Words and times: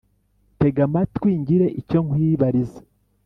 tega 0.59 0.81
amatwi 0.87 1.29
ngire 1.41 1.67
icyo 1.79 1.99
nkwibariza 2.05 2.79